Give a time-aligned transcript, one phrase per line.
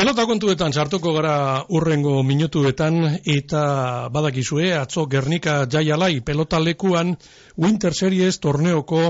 [0.00, 1.32] Pelota kontuetan sartuko gara
[1.76, 3.64] urrengo minutuetan eta
[4.08, 7.10] badakizue atzo Gernika Jaialai pelota lekuan
[7.60, 9.02] Winter Series torneoko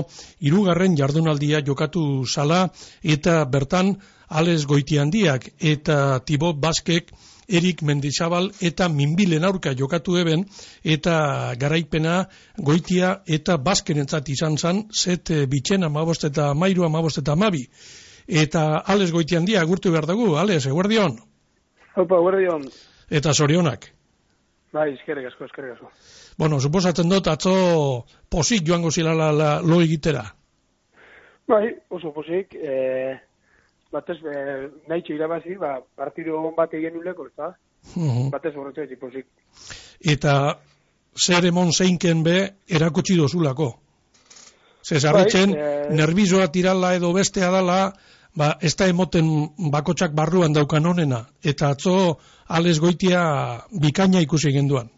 [0.49, 2.65] irugarren jardunaldia jokatu sala
[3.15, 3.93] eta bertan
[4.27, 7.15] Alex Goitiandiak eta Tibot Baskek
[7.47, 10.43] Erik Mendizabal eta Minbilen aurka jokatu eben
[10.83, 12.25] eta garaipena
[12.57, 17.69] Goitia eta Baskenentzat izan zan set bitxena mabost eta mairu amabost eta mabi
[18.27, 21.17] eta Ales goitian dia, gurtu behar dugu, Ales, eguerdion?
[21.95, 22.67] Opa, eguerdion.
[23.09, 23.89] Eta sorionak?
[24.71, 25.89] Bai, eskerrik asko, eskerrik asko.
[26.39, 27.55] Bueno, suposatzen dut, atzo
[28.31, 30.23] posik joango zilala la, lo egitera?
[31.51, 33.17] Bai, oso posik, e,
[33.91, 37.27] batez, e, nahi irabazi, ba, partido bat egin uleko?
[37.37, 37.51] Uh
[37.95, 38.29] -huh.
[38.31, 39.25] Batez horretu posik.
[39.99, 40.57] Eta
[41.15, 43.73] zer emon zeinken be, erakutsi dozulako?
[44.87, 45.93] Zezarritzen, bai, e...
[45.93, 47.93] nervizoa tirala edo bestea dala,
[48.35, 49.27] ba, ez da emoten
[49.71, 52.17] bakotsak barruan daukan honena, eta atzo
[52.47, 53.21] ales goitia
[53.71, 54.89] bikaina ikusi genduan.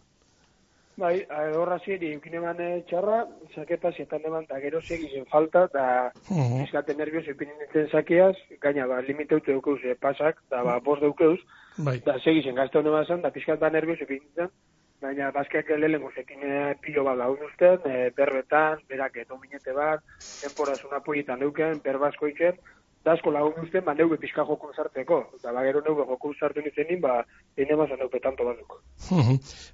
[0.96, 1.24] Bai,
[1.58, 6.62] horra ziri, eukine eh, txarra, zaketa zetan eman, da gero segi falta, da uh -huh.
[6.64, 11.40] izkate nervioz nintzen zakeaz, gaina, ba, limiteute dukeuz e, pasak, da, ba, bost dukeuz,
[11.78, 11.98] bai.
[12.06, 14.48] da segi zen gazte honen bazan, da pizkat ba nervioz nintzen,
[15.02, 20.00] baina baskeak lehen gozekin e, pilo bat lagun usten, e, berbetan, berak eto minete bat,
[20.42, 22.54] temporazun apoietan duken, berbasko itzen,
[23.04, 25.20] da asko lagun uste, ba, neuge pixka joko zarteko.
[25.36, 27.18] Eta ba, gero neuge joko zartu nizenin, ba,
[27.56, 28.78] ene mazan neupe tanto batzuk.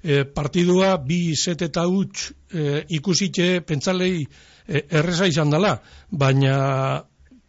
[0.02, 4.24] e, partidua, bi set eta huts e, ikusitxe, pentzalei,
[4.66, 5.76] e, erreza izan dela,
[6.10, 6.56] baina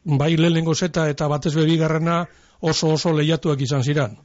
[0.05, 2.25] bai lehenengo zeta eta batez bebigarrena
[2.61, 4.19] oso oso lehiatuak izan ziran.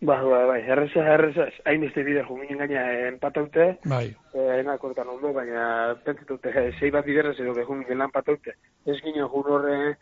[0.00, 4.04] Ba, ba, bai, erreza, erreza, hain izte bide juminen gaina empataute, bai.
[4.30, 8.54] Eh, ena kortan ondo, baina pentsatute, zei bat biderrez edo behuminen lan pataute.
[8.86, 9.96] Ez ginen jun horre, ama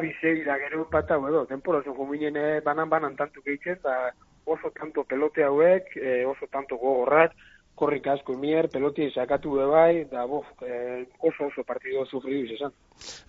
[0.00, 4.12] bizei da gero pata edo, temporazio juminen eh, banan-banan tantu gehitzen, da
[4.44, 7.32] oso tanto pelote hauek, e, oso tanto gogorrat,
[7.74, 12.72] korrik asko mier, pelotia sakatu bai, da bof, e, oso oso partido sufridu izan.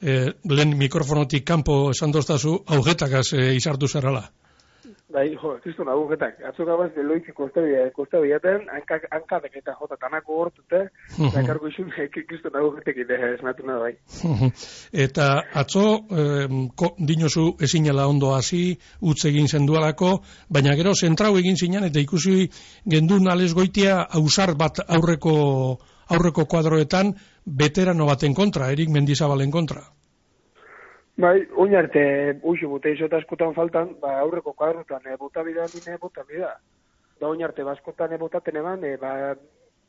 [0.01, 4.25] E, lehen mikrofonotik kanpo esan doztazu, augetakaz e, izartu zerrala.
[5.11, 6.37] Bai, jo, kristo nago getak.
[6.47, 10.81] Atzok abaz, de loitzi kostabia, kostabia ten, anka, anka deketa jota tanako hortute,
[11.19, 11.91] da kargo isun,
[12.29, 13.93] kristo nago getak ide esmatu bai.
[15.05, 15.27] Eta
[15.63, 15.85] atzo,
[16.15, 21.99] eh, ko, dinosu ezinela ondo hasi, utz egin zendualako, baina gero zentrau egin zinan, eta
[21.99, 22.49] ikusi
[22.87, 25.79] gendun ales goitia ausar bat aurreko
[26.11, 29.83] aurreko kuadroetan, veterano baten kontra, Erik Mendizabalen kontra.
[31.21, 32.01] Bai, oin arte,
[32.41, 36.55] uixo, bote iso eta eskutan faltan, ba, aurreko kuadrutan, e, bota bida, nine bota bida.
[37.21, 39.11] Da oin arte, baskotan e, botaten eban, e, ba,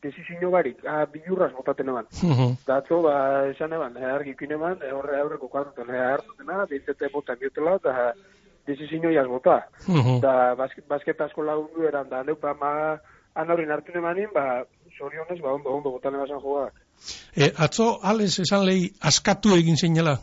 [0.05, 2.09] desizino barik, a, bilurraz botaten eban.
[2.21, 2.51] Uh -huh.
[2.67, 3.15] Da, atzo, ba,
[3.49, 8.13] esan eban, e, argi eban, e, horre aurreko kuadrutan, e, hartutena, bintzete bota biotela, da,
[8.67, 9.57] desizino jaz bota.
[9.89, 10.21] Uh -huh.
[10.21, 12.99] Da, basket, basket asko lagundu eran, da, neupa, ma,
[13.35, 14.65] anaurin hartu emanin, ba,
[14.99, 16.75] sorionez, ba, ondo, ondo, botan ebazan jogak.
[17.37, 20.19] E, atzo, ales, esan lehi, askatu egin zeinela?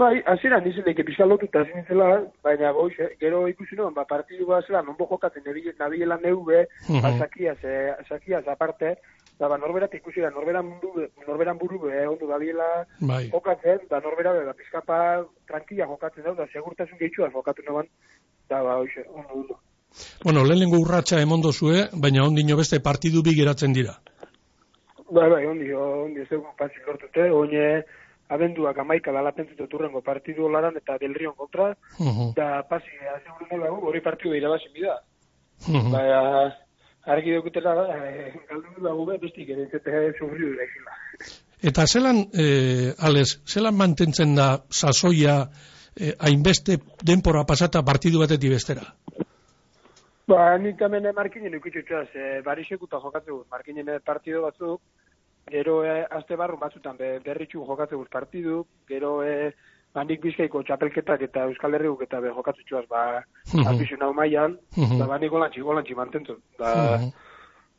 [0.00, 2.06] Bai, azira nizen eke pizka lotuta zintzela,
[2.44, 5.44] baina goiz, eh, gero ikusi noan, ba, partidu bat zela, non jokatzen
[5.78, 7.02] nabiela neube, uh -huh.
[7.02, 8.94] ba, sakiaz, eh, sakiaz aparte,
[9.38, 13.28] da, ba, norberat ikusi da, norberan, mundu, norberan buru, eh, ondo dabiela bai.
[13.30, 17.86] jokatzen, da, norbera, da, pizka pa, tranquila jokatzen da, da, segurtasun gehitxua jokatu noan,
[18.48, 19.54] da, ba, oiz, ondo, ondo.
[20.24, 24.00] Bueno, lehenengo urratxa emondo zue, baina ondino beste partidu bi geratzen dira.
[25.10, 27.84] Bai, bai, ondi, ondi, ez dugu patzik lortute, oine,
[28.30, 32.34] abenduak amaika dala pentsutu turrengo partidu laran eta delrion kontra, uh -huh.
[32.34, 34.96] da pasi, azeguru nola hori partidu irabazi bida.
[35.68, 35.90] Uh -huh.
[35.92, 36.20] Baina,
[37.04, 40.64] argi dukutela, eh, galdu nola gube, bestik ere, zete sufridu da
[41.62, 45.50] Eta zelan, eh, Ales, zelan mantentzen da sasoia
[45.96, 48.86] eh, hainbeste denpora pasata partidu batetik bestera?
[50.30, 54.80] Ba, nik hemen markinen ikutxutxaz, eh, barixekuta jokatzen markinen partidu batzuk,
[55.48, 59.52] gero e, azte barru batzutan be, berritxu jokatze guz partidu, gero e,
[59.94, 63.22] bandik bizkaiko txapelketak eta Euskal Herriuk eta be jokatze ba,
[63.54, 64.12] uh -huh.
[64.14, 64.98] maian, uh -huh.
[64.98, 66.38] da bandik golantzi, golantzi mantentu.
[66.58, 67.12] Da, uh -huh.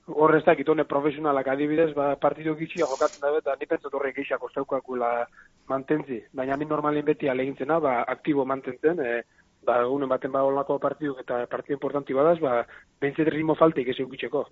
[0.07, 5.27] Horrez da, kitone profesionalak adibidez, ba, partidu gitxia jokatzen dabe, eta nipen horrek gitxia kosteukakula
[5.67, 6.23] mantentzi.
[6.33, 9.23] Baina ni normalin beti alegintzena, ba, aktibo mantentzen, e,
[9.65, 12.61] ba, egunen baten ba olako partiduk eta partidu importanti badaz, ba,
[13.01, 14.45] bentzet ritmo faltik ez eukitzeko.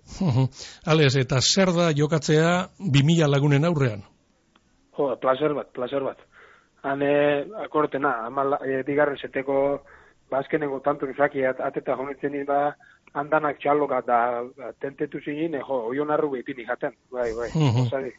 [0.92, 4.04] Ales, eta zer da jokatzea 2000 lagunen aurrean?
[4.96, 6.20] Jo, placer bat, placer bat.
[6.82, 7.12] Hane,
[7.64, 9.56] akortena, ama, e, bigarren seteko,
[10.30, 12.74] ba, azkenengo tanto nifraki at, ateta honitzen ba,
[13.12, 14.18] handanak txaloka da
[14.80, 17.86] tentetu zinin, jo, oion arru behipin ikaten, bai, bai, Mhm.
[17.86, 18.12] osari.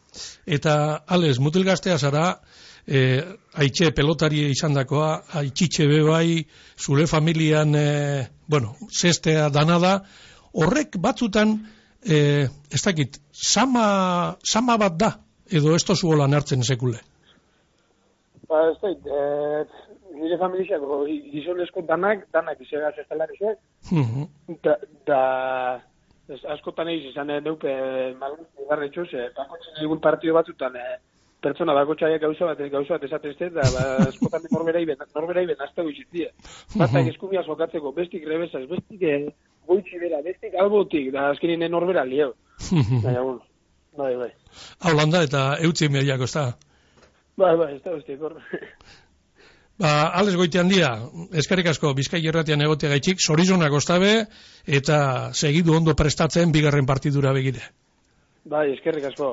[0.45, 2.41] Eta, Alex, mutil gaztea zara,
[2.87, 3.21] e,
[3.53, 6.45] haitxe pelotari izan dakoa, haitxitxe be bai,
[6.77, 10.03] zure familian, e, bueno, zestea dana da,
[10.53, 11.55] horrek batzutan,
[12.03, 16.99] e, ez dakit, sama, sama bat da, edo ez tozu holan hartzen sekule.
[18.51, 19.65] Ba, ez da, eh,
[20.19, 20.81] nire familiak,
[21.31, 23.57] gizonezko danak, danak izegaz ez talarrizek,
[23.91, 24.25] Mhm.
[24.63, 24.73] da,
[25.07, 25.19] da
[26.27, 27.71] ez, askotan eiz izan eh, neupe
[28.19, 30.97] malgun garra etxoz, eh, bakotzen egun partido batzutan, eh,
[31.41, 35.81] pertsona bakotxaiak gauza bat, gauza bat esatezte, da ba, askotan norberai ben, norberai ben azte
[35.87, 36.27] guizitzia.
[36.75, 39.29] Batak eskumia jokatzeko, bestik rebesaz, bestik eh,
[39.67, 42.33] goitzi bera, bestik albotik, da azkeninen norbera lieu.
[43.03, 43.41] Baina, bueno,
[43.97, 44.29] bai, bai.
[44.83, 46.45] Hau landa eta eutzi mediako, ez da?
[47.41, 48.37] Bai, bai, ez da beste, kor.
[49.81, 50.91] Ba, Alex goite handia,
[51.41, 54.11] eskarrik asko, bizkai erratian egotea gaitxik, sorizonak ostabe,
[54.79, 54.97] eta
[55.33, 57.63] segidu ondo prestatzen bigarren partidura begire.
[58.45, 59.31] bai, eskerrik asko.